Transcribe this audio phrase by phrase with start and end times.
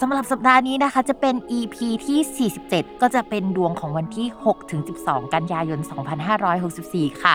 [0.00, 1.76] สำหรับสัปดาห์นี้นะคะจะเป็น EP
[2.06, 4.26] ที่ 47 ก็จะเป็นดวงของวันที่
[4.80, 5.80] 6-12 กันยายน
[6.50, 7.34] 2564 ค่ะ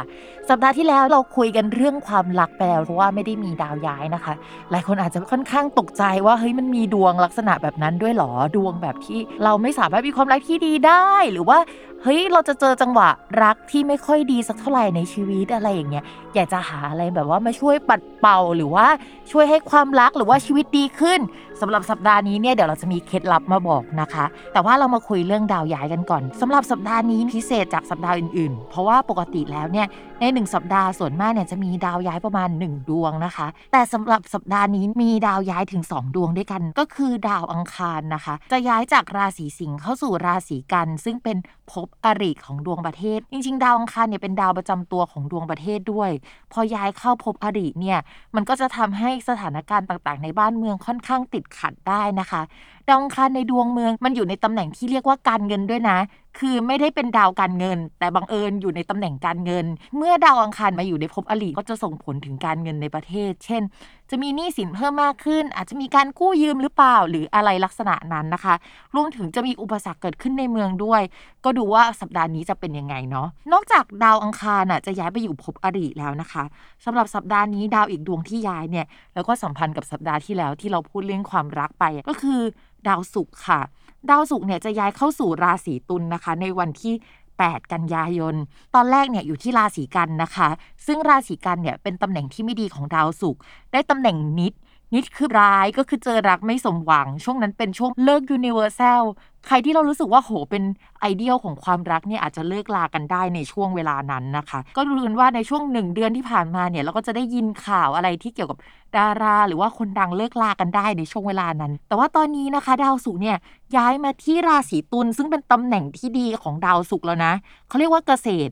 [0.50, 4.34] สัปดาห์ที่แล้วเราคุยกันเรื่องความรักไปแล้วเพราะว่าไม่ได้มีดาวย้ายนะคะ
[4.72, 11.58] หลายคนอาจจะค่อนข้างตกใจว่าเฮ้ยมันมีดวงลักษณะแบบนั้นด้วยหรอ ดวงแบบที่เราไม่สามารถมีความรักที่ดีได้ หรือว่า
[12.04, 13.10] เฮ้ยเราจะเจอจังหวะ
[13.44, 18.88] รักที่ไม่ค่อยดีสักเท่าไหร่ในชีวิตอะไรอย่างเงี้ยอยากจะหาอะไรแบบว่ามาช่วยปัดเป่าหรือว่า
[19.32, 21.20] ช่วยให้ความรักหรือว่าชีวิตดีขึ้น
[21.62, 29.88] สำหรับสัปดาห์นี้เนี่ยเดี๋ยวเราจะมีเคล็ดลับมาบอกนะคะ แต่ว่าเรามาคุยเรื่องดาวย้ายกันก่อนสำหรับสัปดาห์นี้พิเศษจากสัปดาห์อื่นๆ เพราะว่าปกติแล้วเนี่ย
[30.20, 41.38] ใน 1 สัปดาห์ส่วนมากเนี่ยจะมีดาวย้ายประมาณ 1 ดวงนะคะ แต่สำหรับสัปดาห์นี้มีดาวย้ายถึง 2 ดวงด้วยกัน ก็คือดาวอังคารนะคะ จะย้ายจากราศีสิงห์เข้าสู่ราศีกัน ซึ่งเป็น
[41.72, 46.12] ภพอริของดวงประเทศ จริง ๆ ดาวอังคารเนี่ยเป็นดาวประจำตัวของดวงประเทศด้วย
[46.52, 48.00] พอย้ายเข้าพบอริเนี่ย
[48.36, 52.42] มันก็จะทำให้สถานการณ์ต่างๆ ในบ้านเมืองค่อนข้างติดขัดได้นะคะ
[52.88, 55.98] ดาวอังคารในดวงเมืองมันอยู่ในตำแหน่งที่เรียกว่าการเงินด้วยนะ
[56.40, 59.66] คือไม่ได้เป็นดาวการเงิน แต่บังเอิญอยู่ในตำแหน่งการเงิน
[59.98, 63.64] เมื่อดาวอังคารมาอยู่ในภพอริก็จะส่งผลถึงการเงินในประเทศ เช่น
[64.10, 68.56] จะมีหนี้สินเพิ่มมากขึ้น อาจจะมีการกู้ยืมหรือเปล่า หรืออะไรลักษณะนั้นนะคะ
[68.96, 71.02] รวมถึงจะมีอุปสรรคเกิดขึ้นในเมืองด้วย
[71.46, 76.44] ก็ดูว่าสัปดาห์นี้จะเป็นยังไงเนาะนอกจากดาวอังคารน่ะจะย้ายไปอยู่ภพอริแล้วนะคะ
[76.86, 82.42] สำหรับสัปดาห์นี้ดาวอีกดวงที่ย้ายเนี่ยแล้วก็สัมพันธ์กับสัปดาห์ที่แล้วที่เราพูดเรื่องความรักไปก็คือ
[82.88, 83.62] ดาวศุกร์ค่ะ
[84.10, 86.94] ดาวศุกร์เนี่ยจะย้ายเข้าสู่ราศีตุลนนะคะ ในวันที่
[87.32, 88.36] 8 กันยายน
[88.76, 90.50] ตอนแรกเนี่ยอยู่ที่ราศีกันย์นะคะ
[90.86, 93.42] ซึ่งราศีกันย์เนี่ยเป็นตำแหน่งที่ไม่ดีของดาวศุกร์
[93.74, 94.54] ได้ตำแหน่งนิจ
[94.94, 99.02] นิจคือร้ายก็คือเจอรักไม่สมหวัง ช่วงนั้นเป็นช่วงเลิก universal
[99.48, 100.64] ใครที่เรารู้สึกว่าโหเป็น
[101.02, 108.58] ไอเดียลของความรักเนี่ยอาจจะเลิกลากันได้ในช่วงเวลานั้นนะคะ ก็รู้กันว่าในช่วงหนึ่งเดือนที่ผ่านมาเนี่ยเราก็จะได้ยินข่าวอะไรที่เกี่ยวกับ
[108.98, 113.38] ดารา หรือว่าคนดังเลิกลากันได้ในช่วงเวลานั้น แต่ว่าตอนนี้นะคะ ดาวศุกร์เนี่ย
[113.76, 117.34] ย้ายมาที่ราศีตุลซึ่งเป็นตำแหน่งที่ดีของดาวศุกร์แล้วนะ
[117.68, 118.52] เขาเรียกว่าเกษตร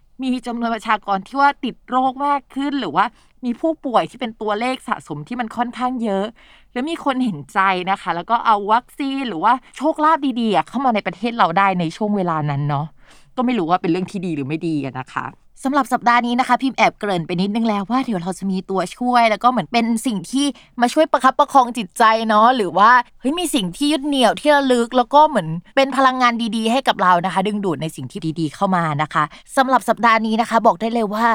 [0.23, 3.05] มีจำนวนประชากรที่ว่าติดโรคมากขึ้น หรือว่า
[3.45, 6.25] มีผู้ป่วยที่เป็นตัวเลขสะสมที่มันค่อนข้างเยอะ
[6.73, 7.59] แล้วมีคนเห็นใจ
[7.91, 12.85] นะคะ แล้วก็เอาวัคซีนหรือว่าโชคลาภดีๆเข้ามาในประเทศเราได้ในช่วงเวลานั้นเนาะ
[13.35, 15.25] ก็ไม่รู้ว่าเป็นเรื่องที่ดีหรือไม่ดีนะคะ
[15.63, 20.45] สำหรับสัปดาห์นี้นะคะพิมพ์แอบเกริ่นไปนิดนึงแล้วว่าเดี๋ยวเราจะมีตัวช่วย แล้วก็เหมือนเป็นสิ่งที่
[20.81, 29.23] มาช่วยประคับประคองจิตใจเนาะหรือว่าเฮ้ยมีสิ่งที่ยึดเหนี่ยวที่ระลึก แล้วก็เหมือนเป็นพลังงานดีๆ ให้กับเรานะคะ ดึงดูดในสิ่งที่ดีๆเข้ามานะคะ
[29.57, 31.25] สำหรับสัปดาห์นี้นะคะ บอกได้เลยว่า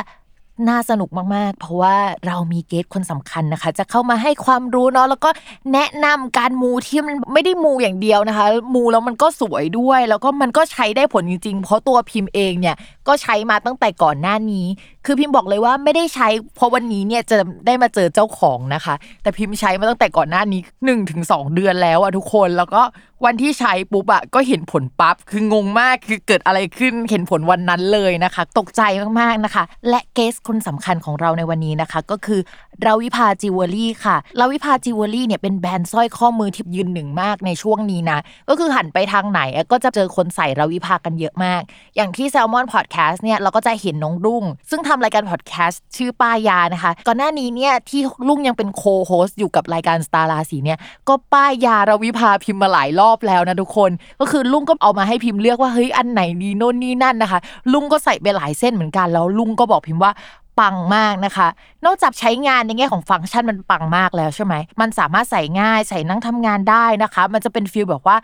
[0.69, 1.97] น่าสนุกมาก ๆ เพราะว่า
[2.27, 5.31] เรามีเกสคนสำคัญนะคะ จะเข้ามาให้ความรู้เนาะแล้วก็
[5.73, 12.77] แนะนำการมูที่มันไม่ได้มูอย่างเดียวนะคะ มูแล้วมันก็สวยด้วย แล้วก็มันก็ใช้ได้ผลจริง ๆ เพราะตัวพิมพ์เองเนี่ย
[13.09, 14.67] ก็ใช้มาตั้งแต่ก่อนหน้านี้
[15.07, 17.37] คือพิมพ์บอกเลยว่าไม่ได้ใช้เพราะวันนี้เนี่ยจะ
[17.67, 22.83] ได้มาเจอเจ้าของนะคะ แต่พิมพ์ใช้มาตั้งแต่ก่อนหน้านี้1นถึงสเดือนแล้วอะทุกคนแล้วก็
[23.25, 28.83] วันที่ใช้ปุ๊บอะก็เห็นผลปั๊บคืองงมากคือเกิดอะไรขึ้นเห็นผลวันนั้นเลยนะคะ ตกใจ
[29.21, 32.41] มากๆนะคะ และ guest คนสำคัญของเราในวันนี้นะคะ ก็คือ
[32.87, 38.19] ราวิภาจิวเวลรี่ค่ะราวิภาจิวเวลรี่เนี่ยเป็นแบรนด์สร้อยข้อมือที่ยืนหนึ่งมากในช่วงนี้นะ
[38.49, 39.41] ก็คือหันไปทางไหน
[39.73, 41.63] ก็จะเจอคนใส่ราวิภากันเยอะมาก
[41.97, 50.79] อย่างที่ Salmon Podcast เนี่ยเราก็จะเห็นน้องรุ่ง ซึ่งทำรายการ podcast ชื่อป้ายยานะคะ ก่อนหน้านี้เนี่ยที่รุ่งยังเป็น co-host อยู่กับรายการสตาร์ราศีเนี่ย
[51.09, 53.91] ก็ป้ายยาราวิภาพิมพ์มาหลายรอบแล้วนะทุกคน
[54.21, 57.41] ก็คือรุ่งก็เอามาให้พิมพ์เลือกว่าเฮ้ยอันไหนดีโน่นนี่นั่นนะคะ
[57.73, 60.13] รุ่งก็ใส่ไปหลายเส้นเหมือนกันแล้วรุ่งก็บอกพิมพ์ว่า
[60.61, 61.49] ปังมากนะคะ
[61.85, 68.17] นอกจากใช้งานในแง่ของฟังก์ชันมันปังมากแล้วใช่ไหม มันสามารถใส่ง่ายใส่นั่งทำงานได้นะคะ มันจะเป็น feel แบบว่า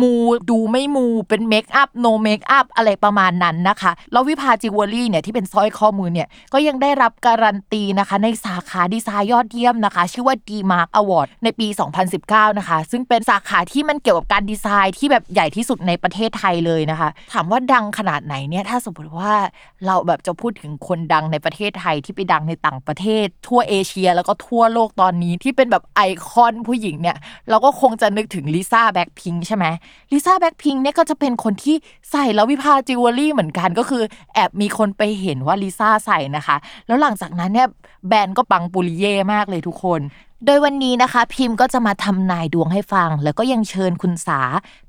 [0.00, 0.12] มู
[0.50, 11.68] ดูไม่มูเป็น makeup no makeup อะไรประมาณนั้นนะคะ แล้ววิภาจิวเวลรี่เนี่ยที่เป็นสร้อยข้อมือเนี่ยก็ยังได้รับการันตีนะคะ ในสาขาดีไซน์ยอดเยี่ยมนะคะ ชื่อว่า DEmark Award ในปี
[12.12, 19.32] 2019 นะคะ ซึ่งเป็นสาขาที่มันเกี่ยวกับการดีไซน์ที่แบบใหญ่ที่สุดในประเทศไทยเลยนะคะ ถามว่าดังขนาดไหนเนี่ยถ้าสมมติว่า
[19.86, 27.16] เราแบบจะพูดถึงคนดังในประเทศไทยที่ไปดังในต่างประเทศ ทั่วเอเชีย แล้วก็ทั่วโลกตอนนี้ที่เป็นแบบไอคอนผู้หญิงเนี่ย
[27.50, 29.66] เราก็คงจะนึกถึงลิซ่าแบ็คพิงใช่ไหม
[30.12, 31.76] ลิซ่าแบ็คพิงเนี่ยก็จะเป็นคนที่
[32.10, 34.02] ใส่แล้ววิภาจิวเวลรี่เหมือนกันก็คือ
[34.34, 36.56] แอบมีคนไปเห็นว่าลิซ่าใส่นะคะ
[36.86, 37.68] แล้วหลังจากนั้นเนี่ย
[38.08, 40.00] แบรนด์ก็ปังปุริเย่มากเลยทุกคน
[40.46, 44.40] โดยวันนี้นะคะพิมพ์ก็จะมาทำนายดวงให้ฟัง แล้วก็ยังเชิญคุณสา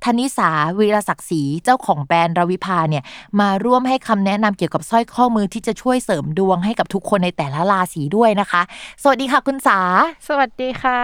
[0.04, 0.50] ธนิสา
[0.80, 3.04] วีรศักดิ์ศรีเจ้าของแบรนด์รวิภาเนี่ย
[3.40, 8.62] มาร่วมให้คำแนะนำเกี่ยวกับสร้อยข้อมือที่จะช่วยเสริมดวงให้กับทุกคนในแต่ละราศีด้วยนะคะ
[9.04, 9.80] สวัสดีค่ะคุณสา
[10.28, 11.02] สวัสดีค่ะ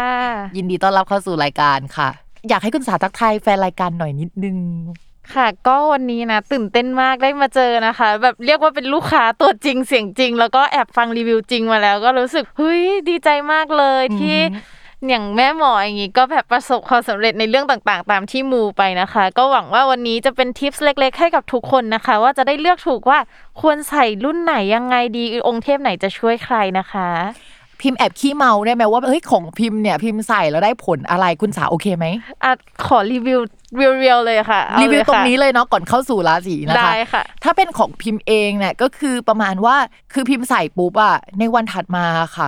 [0.57, 4.57] ยินดีต้อนรับเข้าสู่รายการค่ะ อยากให้คุณสาทักทายแฟนรายการหน่อยนิดนึง
[5.33, 14.39] ค่ะก็วันนี้นะตื่นเต้นมากได้มาเจอนะคะ แบบเรียกว่าเป็นลูกค้าตัวจริงเสียงจริง แล้วก็แอบฟังรีวิวจริงมาแล้ว ก็รู้สึกเฮ้ยดีใจมากเลยอือหือที่
[15.07, 23.19] อย่างแม่หมออย่างงี้ก็แบบประสบความสำเร็จในเรื่องต่างๆ ตามที่มูไปนะคะ ก็หวังว่าวันนี้จะเป็นทิปส์เล็ก ๆ ให้กับทุกคนนะคะ ว่าจะได้เลือกถูกว่า
[23.61, 27.09] ควรใส่รุ่นไหนยังไงดีองค์เทพไหนจะช่วยใครนะคะ
[27.81, 32.05] พิมพ์แอบขี้เมาได้ไหมว่าเฮ้ยของพิมพ์เนี่ยพิมพ์ใส่แล้วได้ผลอะไรคุณสาโอเคไหม
[32.43, 32.51] อะ
[32.85, 33.39] ขอรีวิว
[33.75, 39.75] เรียวๆเลยค่ะเอารีวิวเลยตรงค่ะนี้เลยเนาะก่อนเข้าสู่ราศีนะคะได้ค่ะ ถ้าเป็นของพิมพ์เองเนี่ยก็คือประมาณว่า
[40.13, 42.05] คือพิมพ์ใส่ปุ๊บอะในวันถัดมา
[42.37, 42.47] ค่ะ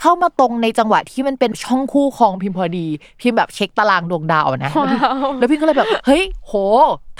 [0.00, 2.86] เข้ามาตรงในจังหวะที่มันเป็นช่องคู่ครองพิมพ์พอดี
[3.20, 6.52] พิมพ์แบบเช็คตารางดวงดาวนะว้าวแล้วพี่ก็เลยแบบ เฮ้ย โห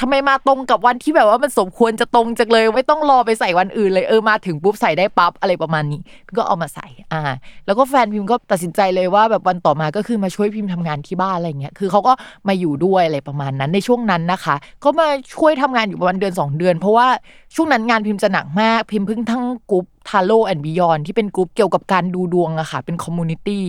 [0.01, 6.01] ทำไมมาตรงกับวันที่แบบว่ามันสมควรจะตรงจังเลย ไม่ต้องรอไปใส่วันอื่นเลยเออมาถึงปุ๊บใส่ได้ปั๊บอะไรประมาณนี้
[6.37, 7.23] ก็เอามาใส่อ่า
[7.67, 12.13] แล้วก็แฟนพิมพ์ก็ตัดสินใจเลยว่าแบบวันต่อมาก็คือมาช่วยพิมพ์ทำงานที่บ้านอะไรเงี้ยคือเขาก็
[12.49, 17.09] มาอยู่ด้วยอะไรประมาณนั้นในช่วงนั้นนะคะ ก็มาช่วยทำงานอยู่ประมาณเดือน 2 เดือน เพราะว่า
[17.55, 23.63] ช่วงนั้นงานพิมพ์จะหนักมากพิมพ์เพิ่งทั้งกรุ๊ป Tarot and Beyond ที่เป็นกรุ๊ปเกี่ยวกับการดูดวงอะค่ะ เป็น community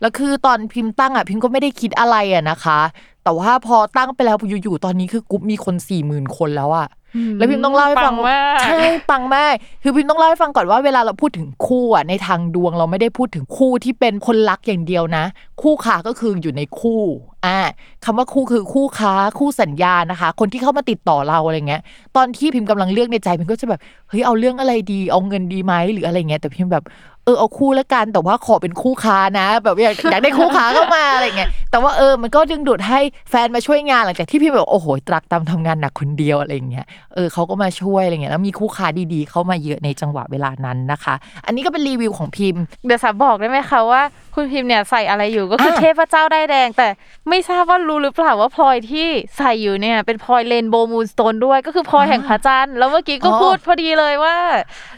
[0.00, 2.80] แล้วคือตอนพิมพ์ตั้งอะพิมพ์ก็ไม่ได้คิดอะไรอะนะคะ
[3.26, 6.88] แต่ว่าพอตั้งไปแล้วอยู่ๆตอนนี้คือกรุ๊ปมีคนสี่หมื่นคนแล้วอะ
[7.38, 15.24] แล้วพิมพ์ต้องเล่าให้ฟังปังมากใช่ปังมากคือพิมพ์ต้องเล่าให้ฟังก่อนว่าเวลาเราพูดถึงคู่อะในทางดวงเราไม่ได้พูดถึงคู่ที่เป็นคนรักอย่างเดียวนะ
[15.62, 17.02] คู่ค้าก็คืออยู่ในคู่
[17.46, 17.58] อ่า
[18.04, 21.82] คำว่าคู่คือคู่ค้าคู่สัญญานะคะ คนที่เข้ามาติดต่อเราอะไรเงี้ย
[22.16, 26.84] ตอนที่พิมพ์กำลังเลือกในใจพิมพ์ก็จะแบบเฮ้ยเอาเรื่องอะไรดี เอาเงินดีไหมหรืออะไรเงี้ยแต่พิมพ์แบบ
[27.26, 41.14] เออเอาคู่ละกันแต่ว่าขอเป็นคู่ค้านะ แบบอยากอยากได้คู่ค้าเข้ามาอะไรเงี้ยแต่ว่าเออมันก็ดึงดูดให้แฟนมาช่วยงานหลังจากที่พิมพ์แบบโอ้โหตรักตามทำงานหนักคนเดียวอะไรเงี้ยเออเขาก็มาช่วยอะไรเงี้ยแล้วมีคู่ค้าดีๆ เข้ามาเยอะในจังหวะเวลานั้นนะคะ
[41.46, 44.02] อันนี้ก็เป็นรีวิวของพิมพ์เดี๋ยวสาบอกได้ไหมคะว่า
[44.34, 46.88] คุณพิมพ์เนี่ยใส่อะไรอยู่ก็คืออะเทพเจ้าได้แดง แต่
[47.28, 54.36] ไม่ทราบว่ารู้หรือเปล่าว่าพลอยที่ใส่อยู่เนี่ยเป็นพลอยเรนโบว์มูนสโตนด้วยก็คือพลอยแห่งพระจันทร์แล้วเมื่อกี้ก็อ๋อพูดพอดีเลยว่า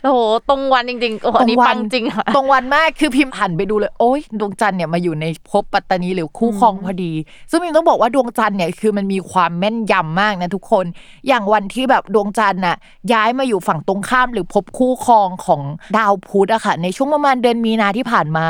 [0.03, 0.19] โอ้โห
[0.49, 7.13] ตรงวันจริงๆโอ้โหอันนี้ตรงวัปันงจริงค่ะตรงวันมากคือพิมพ์หันไปดูเลย โอ๊ยดวงจันทร์เนี่ยมาอยู่ในภพปัตตานีหรือคู่ครองพอดี
[7.51, 10.85] ซึ่งพิมต้องบอกว่าดวงจันทร์เนี่ยคือมันมีความแม่นยำมากนะทุกคน
[11.29, 12.77] อย่างวันที่แบบดวงจันทร์น่ะ
[13.13, 15.63] ย้ายมาอยู่ฝั่งตรงข้ามหรือภพคู่ครองของ
[15.97, 18.47] ดาวพุธอะค่ะในช่วงประมาณเดือนมีนาที่ผ่านมา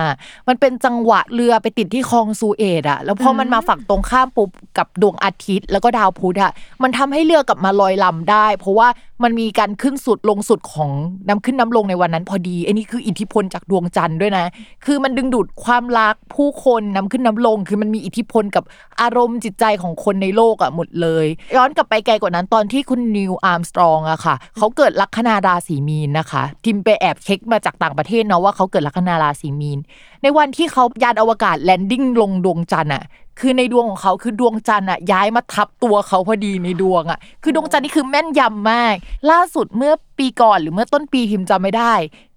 [0.48, 8.88] มันเป็นจังหวะเรือไปติดที่คลองสุเอซอะแล้วพอมันมาฝั่งตรงข้ามปุ๊บกับดวงอาทิตย์ แล้วก็ดาวพุธอะมันทำให้เรือกลับมาลอยลำได้ เพราะว่า
[9.22, 10.90] มันมีการขึ้นสุดลงสุดของ
[11.28, 14.46] น้ำขึ้นน้ำลงในวันนั้นพอดีไอ้นี่คืออิทธิพลจากดวงจันทร์ด้วยนะ
[14.84, 18.64] คือมันดึงดูดความรักผู้คนน้ำขึ้นน้ำลง คือมันมีอิทธิพลกับ
[19.00, 29.78] อารมณ์จิตใจของคนในโลกอะหมดเลย ย้อนกลับไปไกลกว่านั้นตอนที่คุณนีลอาร์มสตรองอะค่ะเขาเกิดลัคนาราศีมีนนะคะ พิมไปแอบเช็คมาจากต่างประเทศเนาะว่าเขาเกิดลัคนาราศีมีน
[30.22, 33.04] ในวันที่เขายานอวกาศ landing ลงดวงจันทร์อะ
[33.40, 38.94] คือในดวงของเขาคือดวงจันทร์อะย้ายมาทับตัวเขาพอดีในดวงอะคือดวงจันทร์นี่คือแม่นยำมาก
[39.30, 41.92] ล่าสุดเมื่อปีก่อนหรือเมื่อต้นปีพิมจำไม่ได้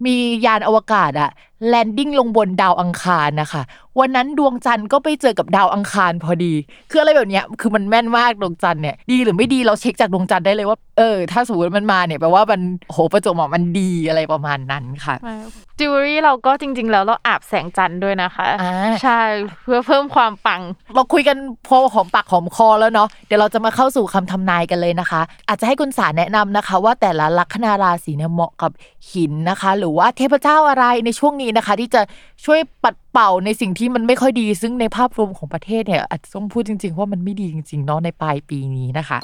[0.06, 1.32] มียานอวกาศอะ
[1.68, 3.62] landing ลงบนดาวอังคารนะคะ
[4.00, 6.54] วันนั้นดวงจันทร์ก็ไปเจอกับดาวอังคารพอดี
[6.92, 15.16] คืออะไรแบบเนี้ยคือมันแม่นมากดวงจันทร์เนี่ยดีหรือไม่ดีเราเช็คจากดวงจันทร์ได้เลยว่าเออถ้าสมมติมันมาเนี่ยแปลว่ามันโหประจวบเหมาะมันดีอะไรประมาณนั้นค่ะ
[15.80, 19.22] จิวเวลรี่เราก็จริง ๆ แล้วเราอาบแสงจันทร์ด้วยนะคะอ่าใช่
[19.64, 20.62] เพื่อเพิ่มความปัง
[20.96, 21.38] เราคุยกัน
[21.68, 28.72] พอหอมปากหอมคอแล้วเนาะเดี๋ยวเราจะมาเข้าสู่คำทำนายกันเลยนะคะ อาจจะให้คุณสารแนะนำนะคะ ว่าแต่ละลัคนาราศีเนี่ยเหมาะกับ
[29.12, 32.02] หินนะคะ หรือว่าเทพเจ้าอะไรในช่วงนี้นะคะ ที่จะ
[32.46, 39.20] ช่วยปัดเป่าในสิ่งที่มันไม่ค่อยดี ซึ่งในภาพรวมของประเทศเนี่ยอาจจะต้องพูดจริง ๆ ว่ามันไม่ดีจริงๆเนาะในปลายปีนี้นะคะ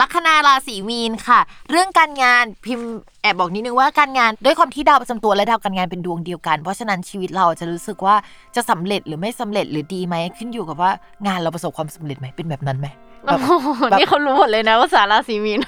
[0.00, 2.88] ลัคนาราศีมีนค่ะ เรื่องการงานพิมพ์
[3.22, 8.16] แอบบอกนิดนึงว่าการงานด้วยความที่ดาวประจำตัวและดาวการงานเป็นดวงเดียวกัน เพราะฉะนั้นชีวิตเราจะรู้สึกว่า
[8.56, 10.90] จะสำเร็จหรือไม่สำเร็จหรือดีไหมขึ้นอยู่กับว่า
[11.26, 12.86] งานเราประสบความสำเร็จไหมเป็นแบบนั้นไหม
[13.26, 15.60] แบบโอ้โหแบบนี่เขารู้หมดเลยนะว่าสาราศีมีน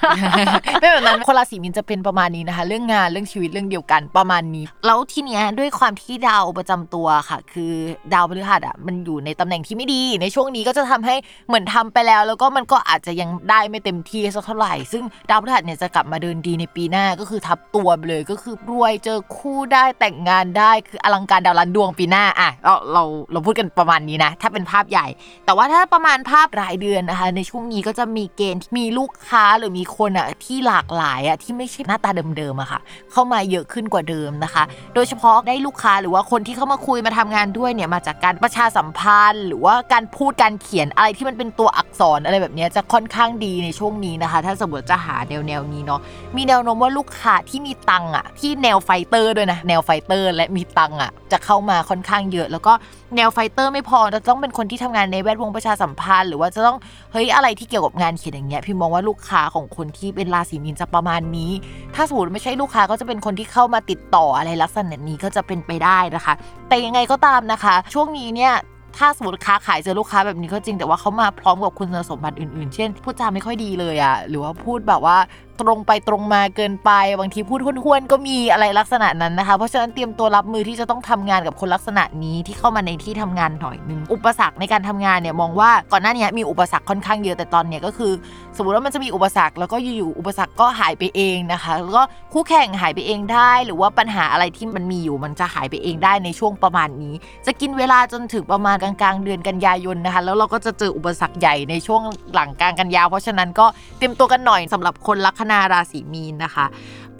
[0.79, 7.73] ไม่แบบนั้นคนราศีมีนจะเป็นประมาณนี้นะคะ เรื่องงานเรื่องชีวิตเรื่องเดียวกันประมาณนี้ แล้วทีเนี้ยด้วยความที่ดาวประจำตัวค่ะ คือ
[8.13, 11.15] ดาวพฤหัสอะมันอยู่ในตำแหน่งที่ไม่ดี ในช่วงนี้ก็จะทำให้
[11.47, 25.07] เหมือนทำไปแล้ว แล้วก็มันก็อาจจะยังได้ไม่เต็มที่สักเท่าไหร่ ซึ่งดาวพฤหัสเนี่ยจะกลับมาเดินดีในปีหน้าก็คือทับตัวไปเลยก็คือรวยเจอคู่ได้แต่งงานได้คืออลังการดาวล้านดวงปีหน้าอะเราเราเราพูดกันประมาณนี้นะ ถ้าเป็นภาพใหญ่
[25.45, 32.79] แต่ว่าถ้าประมาณภาพรายเดือนนะคะในช่วงนี้ก็จะมีเกณฑ์มีลูกค้าหรือมีคนอะที่หลากหลายอะที่ไม่ใช่หน้าตาเดิมๆอะค่ะ
[33.11, 34.63] เข้ามาเยอะขึ้นกว่าเดิมนะคะ
[34.95, 46.01] โดยเฉพาะได้ลูกค้าหรือว่าคนที่เข้ามาคุยมาทำงานด้วยเนี่ยมาจากการประชาสัมพันธ์ หรือว่าการพูดการเขียนอะไรที่มันเป็นตัวอักษรอะไรแบบนี้จะค่อนข้างดีในช่วงนี้นะคะ ถ้าสมมติจะหาแนวแนวนี้เนาะ
[46.35, 52.73] มีแนวโน้มว่าลูกค้าที่มีตังอะที่แนว fighter ด้วยนะแนว fighter และมีตังอะจะเข้ามาค่อนข้างเยอะ แล้วก็
[53.15, 56.77] แนว fighter ไม่พอจะต้องเป็นคนที่ทำงานในแวดวงประชาสัมพันธ์ หรือว่าจะต้อง
[57.11, 61.51] เฮ้ยอะไรที่เกี่ยวกับงานเขียนอย่างเงี้ยพิมพ์มองว่าลูกค้าของคนที่เป็นราศีมีนจะประมาณนี้
[61.95, 66.33] ถ้าสมมติไม่ใช่ลูกค้าก็จะเป็นคนที่เข้ามาติดต่ออะไรลักษณะนี้ก็จะเป็นไปได้นะคะ
[66.67, 68.53] แต่ยังไงก็ตามนะคะ ช่วงนี้เนี่ย
[68.97, 75.17] ถ้าสมมติค้าขายเจอลูกค้าแบบนี้ก็จริง แต่ว่าเขามาพร้อมกับคุณสมบัติอื่นๆ เช่น พูดจาไม่ค่อยดีเลยอะหรือว่าพูดแบบว่า
[75.61, 88.11] ตรงไปตรงมาเกินไป บางทีพูดห้วนๆก็มีอะไรลักษณะนั้นนะคะ เพราะฉะนั้นเตรียมตัวรับมือที่จะต้องทำงานกับคนลักษณะนี้ที่เข้ามาในที่ทำงานหน่อยนึงอุปสรรคในการทำงานเนี่ยมองว่าก่อนหน้านี้มีอุปสรรคค่อนข้างเยอะแต่ตอนเนี้ยก็คือ
[88.57, 97.13] สมมติว่ามันจะมีอุปสรรคแล้วก็อยู่ๆอุปสรรคก็หายไปเองนะคะ แล้วก็คู่แข่งหายไปเองได้ หรือว่าปัญหาอะไรที่มันมีอยู่มันจะหายไปเองได้ในช่วงประมาณนี้
[97.45, 102.01] จะกินเวลาจนถึงประมาณกลางๆ เดือนกันยายนนะคะ แล้วเราก็จะเจออุปสรรคใหญ่ในช่วง
[102.33, 103.65] หลังกลางกันยาเพราะฉะนั้นก็
[103.97, 106.65] เตรียมตัวกันหน่อยสำหรับคนลัคนาราศีมีนนะคะ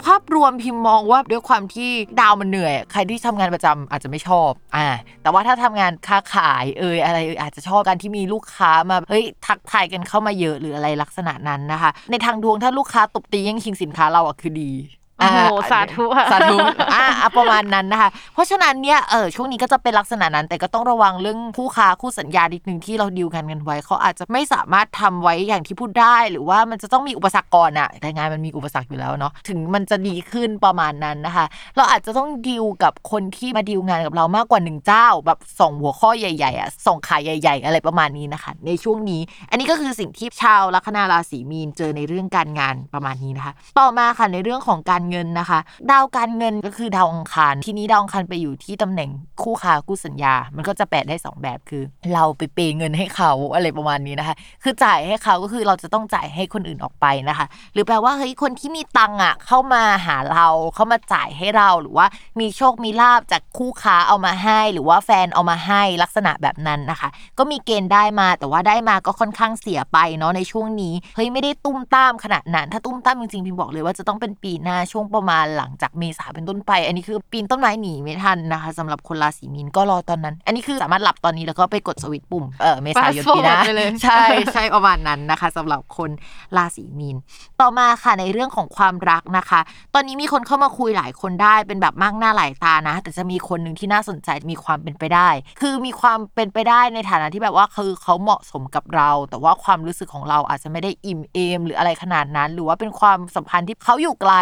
[0.04, 4.86] ภาพรวมพิมพ์มองว่าด้วยความที่ดาวมันเหนื่อย ใครที่ทำงานประจำอาจจะไม่ชอบอ่า
[5.22, 14.72] แต่ว่าถ้าทำงานค้าขายเอยอะไรอาจจะชอบการที่มีลูกค้ามาเฮ้ยทักทายกันเข้ามาเยอะหรืออะไรลักษณะนั้นนะคะ ในทางดวงถ้าลูกค้าตบตีแย่งชิงสินค้าเราอะคือดี
[15.18, 16.56] โอ้โหอ่สาธุค่ะสาธุ
[16.94, 31.46] อ่าอะประมาณนั้นนะคะ เพราะฉะนั้นเนี่ยเออช่วงนี้ก็จะเป็นลักษณะนั้น แต่ก็ต้องระวังเรื่องคู่ค้าคู่สัญญานิดนึงที่เราดีลกันกันไว้เขาอาจจะไม่สามารถทำไว้อย่างที่พูดได้ หรือว่ามันจะต้องมีอุปสรรคก่อนอะแต่งานมันมีอุปสรรคอยู่แล้วเนาะถึงมันจะดีขึ้นประมาณนั้นนะคะ
[31.76, 39.20] เราอาจจะต้องดีลกับคนที่มาดีลงานกับเรามากกว่าหนึ่งเจ้า แบบสองหัวข้อใหญ่ๆอะสองขายใหญ่ ๆ อะไรประมาณนี้นะคะ ในช่วงนี้
[39.50, 45.58] อันนี้ก็คือสิ่งที่ชาวลัคนาราศีมีนเจอในเรื่องการงานประมาณนี้นะคะ ต่อมาค่ะในเรื่องของการเงินนะคะ
[45.90, 49.10] ดาวการเงินก็คือดาวอังคาร ทีนี้ดาวอังคารไปอยู่ที่ตำแหน่ง
[49.42, 51.82] คู่ค้าคู่สัญญา มันก็จะแปลได้สองแบบคือ
[52.14, 62.06] เราไปเปย์เงินให้เขาอะไรประมาณนี้นะคะ คือจ่ายให้เขาก็คือเราจะต้องจ่ายให้คนอื่นออกไปนะคะ หรือแปลว่าเฮ้ยคนที่มีตังอะเข้ามาหาเราเข้ามาจ่ายให้เราหรือว่า
[62.40, 84.24] มีโชคมีลาบจากคู่ค้าเอามาให้ หรือว่าแฟนเอามาให้ลักษณะแบบนั้นนะคะ ก็มีเกณฑ์ได้มาแต่ว่าได้มาก็ค่อนข้างเสียไปเนาะในช่วงนี้เฮ้ยไม่ได้ตุ้มตามขนาดนั้น ถ้าตุ้มตามจริงๆพิมบอกเลยว่าจะต้องเป็นปีหน้าช่วช่วงประมาณหลังจากเมษาเป็นต้นไป อันนี้คือปีนต้นไม้หนีไม่ทันนะคะสำหรับคนราศีมีนก็รอตอนนั้น อันนี้คือสามารถหลับตอนนี้แล้วก็ไปกดสวิตช์ปุ่มเออเมษายน Fast ปีหน้า forward ไปเลยใช่
[84.54, 86.10] ใช่ประมาณนั้นนะคะสำหรับคน
[86.56, 87.16] ราศีมีน
[87.60, 89.60] ต่อมาค่ะในเรื่องของความรักนะคะ
[89.94, 95.28] ตอนนี้มีคนเข้ามาคุยหลายคนได้เป็นแบบมากหน้าหลายตานะ แต่จะมีคนหนึ่งที่น่าสนใจมีความเป็นไปได้
[95.60, 104.34] คือมีความเป็นไปได้ในฐานะที่แบบว่าคือเขาเหมาะสมกับเรา แต่ว่าความรู้สึกของเราอาจจะไม่ได้อิ่มเอม หรืออะไรขนาดนั้น หรือว่าเป็นความสัมพันธ์ที่เขาอยู่ไกล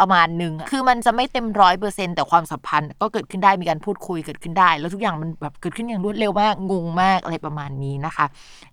[0.00, 8.26] ประมาณหนึ่งคือมันจะไม่เต็มร้อยเปอร์เซ็นต์แต่ความสัมพันธ์ ก็เกิดขึ้นได้มีการพูดคุยเกิดขึ้นได้ แล้วทุกอย่างมันแบบเกิดขึ้นอย่างรวดเร็วมากงงมากอะไรประมาณนี้นะคะ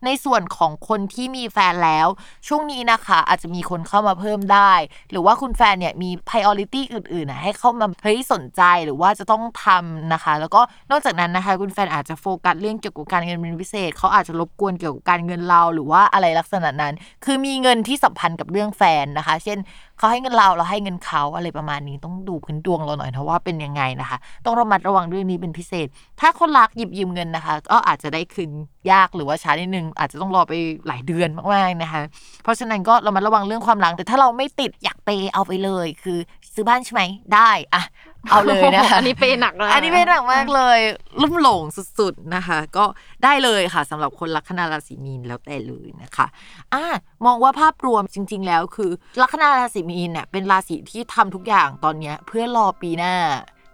[0.06, 2.08] ในส่วนของคนที่มีแฟนแล้ว
[2.48, 4.72] ช่วงนี้นะคะ อาจจะมีคนเข้ามาเพิ่มได้
[5.12, 16.94] หรือว่าคุณแฟนเนี่ยมี priority อื่นๆนะให้เข้ามาเฮ้ยสนใจหรือว่าจะต้องทำนะคะ แล้วก็นอกจากนั้นนะคะ คุณแฟนอาจจะโฟกัสเรื่องเกี่ยวกับการเงินเป็นพิเศษเขาอาจจะรบกวนเกี่ยวกับการเงินเราหรือว่าอะไรลักษณะนั้น
[17.26, 19.58] คือมีเงินที่สัมพันธ์กับเรื่องแฟนนะคะ เช่น
[19.98, 25.88] เขาให้เงินเราเราให้เงินเขาอะไรประมาณนี้ต้องดูพื้นดวงเราหน่อยนะว่าเป็นยังไงนะคะ ต้องระมัดระวังเรื่องนี้เป็นพิเศษ
[26.22, 28.52] ถ้าคนรักหยิบยืมเงินนะคะ ก็อาจจะได้คืน
[28.92, 30.54] ยากหรือว่าช้านิดนึงอาจจะต้องรอไป
[30.88, 32.02] หลายเดือนมากๆนะคะ
[32.44, 36.20] เพราะฉะนั้นก็เรามาระวังเรื่องความรักแต่ถ้าเราไม่ติดอยากเปเอาไปเลย คือ
[36.58, 37.04] ซื้อบ้านใช่ไหม
[37.36, 37.84] ได้อะ
[38.30, 40.80] เอาเลยนะคะอันนี้เปย์หนักเลยอันนี้เป็นหนักมากเลย
[41.22, 41.62] ลุ่มหลง
[42.00, 42.86] สุดๆนะคะ ก็
[43.24, 46.28] ได้เลยค่ะสำหรับคนลัคนาราศีมีนแล้วแต่เลยนะคะ
[46.74, 46.84] อ่า
[47.26, 53.16] มองว่าภาพรวมจริง ๆ แล้วคือลัคนาราศีมีนเนี่ยเป็นราศีที่ทำทุกอย่างตอนเนี้ยเพื่อรอปีหน้า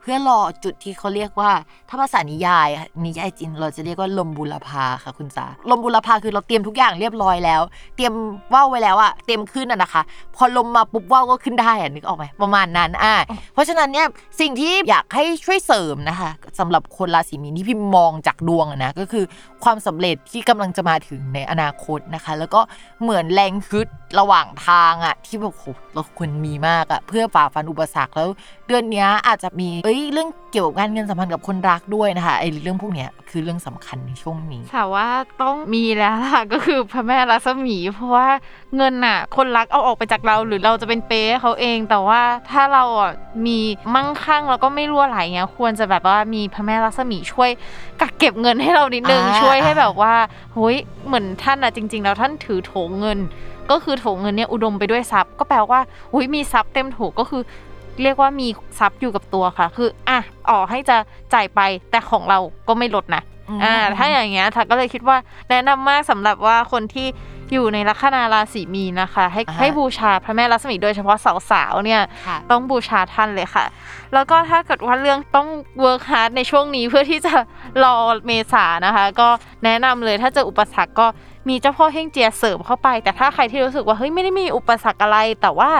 [0.03, 1.51] เพื่อรอจุดที่เขาเรียกว่า
[1.89, 2.67] ถ้าภาษานิยาย
[3.05, 7.61] นิยายจีนเราจะเรียกว่าลมบุรพาค่ะคุณสาลมบุรพาคือเราเตรียมทุกอย่างเรียบร้อยแล้ว
[7.95, 8.13] เตรียม
[8.53, 10.01] ว่าวไว้แล้วอะเตรียมขึ้นอะนะคะ
[10.35, 13.15] พอลมมาปุ๊บว่าวก็ขึ้นได้อะนึกออกไหมประมาณนั้นอะ
[13.53, 14.07] เพราะฉะนั้นเนี่ย
[14.39, 16.29] สิ่งที่อยากให้ช่วยเสริมนะคะ
[16.59, 19.25] สำหรับคนราศีมีนที่พิมมองจากดวงนะก็คือ
[19.63, 22.61] ความสำเร็จที่กำลังจะมาถึงในอนาคตนะคะ แล้วก็
[23.01, 23.87] เหมือนแรงฮึด
[24.19, 28.29] ระหว่างทางอะที่แบบโหเราควรมีมากอะเพื่อฝ่าฟันอุปสรรคแล้ว
[28.67, 35.07] เดือนนี้อาจจะมีเอ้ยเรื่องเกี่ยวกับการเงินสัมพันธ์กับคนรักด้วยนะคะไอ้เรื่องพวกเนี้ยคือเรื่องสำคัญในช่วงนี้แต่ว่า
[35.41, 38.27] ต้องมีแล้วล่ะก็คือพระแม่รัศมี เพราะว่า
[38.75, 42.21] เงินน่ะ คนรักเอาออกไปจากเราหรือเราจะเป็นเป๊ให้เขาเองแต่ว่า
[42.51, 43.11] ถ้าเราอะ
[43.45, 43.59] มี
[43.95, 47.49] มั่งคั่งแล้วก็ไม่รั่วไหลเงี้ยควรจะแบบว่ามีพระแม่รัศมีช่วย
[48.01, 50.13] กักเก็บเงินให้เรานิดนึงอ่าช่วยให้อ่าแบบว่า
[50.53, 53.19] เฮ้ยเหมือนท่านอะจริง ๆ แล้วท่านถือโถเงิน
[53.71, 55.79] ก็คือโถเงินเนี่ยอุดมไปด้วยทรัพย์ ก็แปลว่า
[56.11, 57.41] หุยมีทรัพย์เต็มโถก็คือ
[58.01, 58.47] เรียกว่ามี
[58.79, 60.19] ทรัพย์อยู่กับตัวค่ะ คืออะ
[60.49, 60.97] อ๋อให้จะ
[61.33, 61.59] จ่ายไป
[61.91, 63.23] แต่ของเราก็ไม่ลดนะ
[63.63, 65.17] อ่าถ้าอย่างเงี้ยถ้าก็เลยคิดว่า
[65.49, 67.07] แนะนำมากสำหรับว่าคนที่
[67.53, 71.17] อยู่ในลัคนาราศีมีนนะคะ ให้อ่าฮะให้บูชาพระแม่รัศมีโดยเฉพาะ
[71.51, 73.65] สาวๆเนี่ยค่ะต้องบูชาท่านเลยค่ะ
[74.13, 75.47] แล้วก็ถ้าเกิดว่าเรื่องต้อง
[75.83, 77.33] work hard ในช่วงนี้เพื่อที่จะ
[77.83, 77.95] รอ
[78.25, 79.29] เมษานะคะ ก็
[79.65, 81.07] แนะนำเลยถ้าเจออุปสรรคก็
[81.49, 85.71] มีเจ้าพ่อเฮงเจียเสริมเข้าไป แต่ถ้าใครที่รู้สึกว่าเฮ้ยไม่ได้มีอุปสรรคอะไรแต่ว่า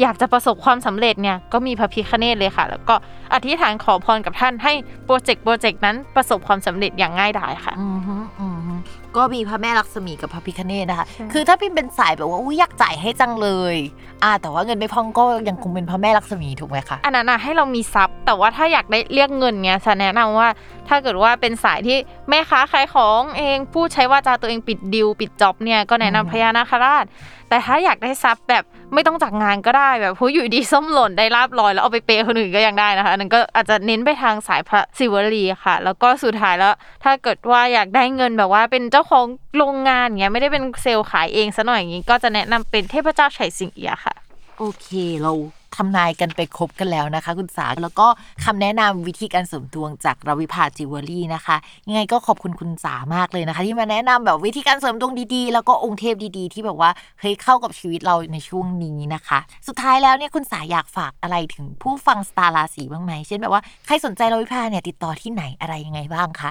[0.00, 2.94] อยากจะประสบความสำเร็จเนี่ยก็มีพระพิคเนตเลยค่ะ แล้วก็
[3.34, 4.72] อธิษฐานขอพรกับท่านให้
[5.04, 8.74] โปรเจกต์โปรเจกต์นั้นประสบความสำเร็จอย่างง่ายดายค่ะอืมฮึอืมฮึ
[9.16, 13.76] ก็มีพระแม่ลักษมีกับพระพิคเนตนะคะใช่คือถ้าพิมเป็นสายแบบว่าอุ้ยอยากจ่ายให้จังเลย
[14.22, 20.48] อ่า แต่ว่าเงินไม่พองก็ยังคงเป็นพระแม่ลักษมีถูกไหมคะ อันนั้นนะให้เรามีทรัพย์ แต่ว่าถ้าอยากได้เรียกเงินเนี่ยจะแนะนำว่า
[20.88, 27.04] ถ้าเกิดว่าเป็นสายที่แม่ค้าขายของเองพูดใช้ว่าจาตัวเองปิดดิวปิดจ็อบเนี่ยก็แนะนำอืมพญานาคราช
[27.48, 44.14] แต่ถ้าอยากได้ทรัพย์แบบไม่ต้องจากงานก็ได้แบบผู้อยู่ดีส้มหล่นได้ลาบลอย แล้วเอาไปเปย์คนอื่นก็ยังได้นะคะอันนั้นก็อาจจะเน้นไปทางสายพระศิวลีค่ะ แล้วก็สุดท้ายแล้ว ถ้าเกิดว่าอยากได้เงินแบบว่าเป็นเจ้าของโรงงานเงี้ยไม่ได้เป็นเซลล์ขายเองซะหน่อยอย่างงี้ก็จะแนะนำเป็นเทพเจ้าไฉสิงเอียะค่ะ
[44.58, 44.88] โอเค
[45.22, 45.32] เรา
[45.76, 48.06] ทำนายกันไปครบกันแล้วนะคะ คุณสาแล้วก็
[48.44, 51.56] คำแนะนำวิธีการเสริมดวงจากราวิภาจิวเวลรี่นะคะ
[51.88, 66.50] ยังไงก็ขอบคุณคุณสามากเลยนะคะ ที่มาแนะนำแบบวิธีการเสริมดวงดีๆ แล้วก็องค์เทพดีๆ ที่แบบว่าเฮ้ยเข้ากับชีวิตเราในช่วงนี้นะคะ สุดท้ายแล้วเนี่ยคุณสาอยากฝากอะไรถึงผู้ฟังสตาร์ราศีบ้างไหมเช่นแบบว่าใครสนใจราวิภาเนี่ยติดต่อที่ไหนอะไรยังไงบ้างคะ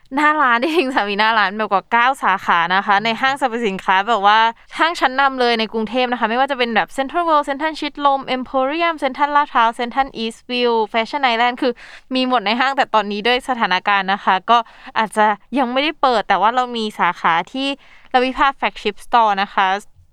[0.15, 4.39] หน้าร้านจริงสามีหน้าร้านแบบกว่า 9 สาขานะคะ ในห้างสรรพสินค้าแบบว่า
[4.79, 11.73] ห้างชั้นนำเลยในกรุงเทพนะคะ ไม่ว่าจะเป็นแบบเซ็นทรัลเวิลด์เซ็นทรัลชิดลมเอ็มโพเรียมเซ็นทรัลลาดพร้าวเซ็นทรัลอีสต์วิลล์แฟชั่นไอแลนด์คือ
[12.15, 14.57] มีหมดในห้างแต่ตอนนี้ด้วยสถานการณ์นะคะ ก็
[14.97, 15.25] อาจจะ
[15.57, 17.67] ยังไม่ได้เปิดแต่ว่าเรามีสาขาที่
[18.13, 19.67] ราวิภา flagship store นะคะ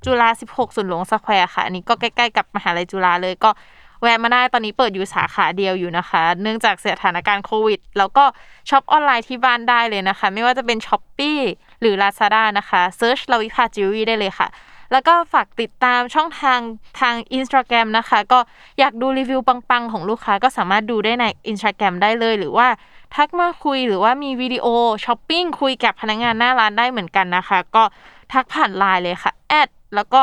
[0.04, 3.50] จุฬา16 ศูนย์หลวงสแควร์ค่ะ อันนี้ก็ใกล้ ๆ กับมหาลัยจุฬาเลยก็
[4.02, 8.24] แวะมาได้ตอนนี้เปิดอยู่สาขาเดียวอยู่นะคะ เนื่องจากสถานการณ์โควิด แล้วก็
[8.68, 11.38] ช็อปออนไลน์ที่บ้านได้เลยนะคะ ไม่ว่าจะเป็น Shopee
[11.80, 14.48] หรือ Lazada นะคะ search ราวิภาจิวเวลรี่ได้เลยค่ะ
[14.92, 16.60] แล้วก็ฝากติดตามช่องทาง
[17.00, 18.38] ทาง Instagram นะคะ ก็
[18.78, 22.68] อยากดูรีวิวปังๆ ของลูกค้าก็สามารถดูได้ใน Instagram ได้เลย หรือว่า
[23.14, 24.66] ทักมาคุยหรือว่ามีวิดีโอ
[25.04, 27.82] ช้อปปิ้งคุยกับพนักงานหน้าร้านได้เหมือนกันนะคะ ก็
[28.32, 30.22] ทักผ่านไลน์เลยค่ะ add แล้วก็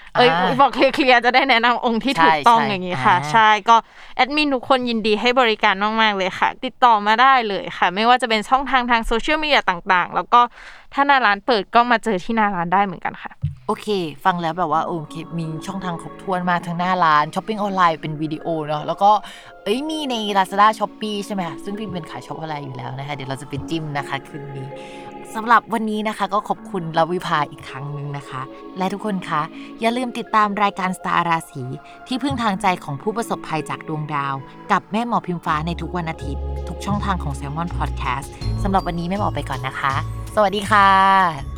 [0.13, 3.75] เอ้ยอ่าบอกเคลียร์ๆจะได้แนะนำองค์ที่ถูกต้องใช่อย่างนี้ค่ะอ่าใช่ก็
[4.15, 10.41] แอดมินทุกคนยินดีให้บริการมากๆเลยค่ะ ติดต่อมาได้เลยค่ะ ไม่ว่าจะเป็นช่องทางทางโซเชียลมีเดียต่างๆ แล้วก็
[10.93, 13.31] ถ้าหน้าร้านเปิดก็มาเจอที่หน้าร้านได้เหมือนกันค่ะ
[13.67, 13.87] โอเค
[14.25, 19.11] ฟังแล้วแบบว่าโอเคมีช่องทางครบถ้วนมากทั้งหน้าร้านช้อปปิ้งออนไลน์เป็นวิดีโอเนาะแล้วก็
[19.63, 24.67] เอ้ยมีใน Lazada s h o p e e ใช่ไหมคะซึ่งพี่เป็นสายช็อปออนไลน์อยู่แล้วนะคะเดี๋ยวเราจะไปจิ้มนะคะคืนนี้
[25.35, 28.41] สำหรับวันนี้นะคะก็ขอบคุณลวิภาอีกครั้งหนึ่งนะคะ
[28.77, 29.41] และทุกคนคะ
[29.81, 31.63] อย่าลืมติดตามรายการสตาร์ราศี
[32.07, 34.35] ที่พึ่งทางใจของผู้ประสบภัยจากดวงดาว
[34.71, 38.31] กับแม่หมอพิมฟ้าในทุกวันอาทิตย์ ทุกช่องทางของ Salmon Podcast
[38.63, 39.93] สำหรับวันนี้แม่หมอไปก่อนนะคะ
[40.35, 41.50] สวัสดีค่ะ